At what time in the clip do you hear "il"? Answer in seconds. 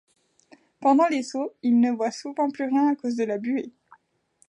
1.61-1.79